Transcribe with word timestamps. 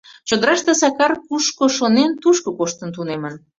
Чодыраште 0.27 0.71
Сакар 0.81 1.13
кушко 1.27 1.65
шонен, 1.77 2.11
тушко 2.21 2.49
коштын 2.59 2.89
тунемын. 2.95 3.33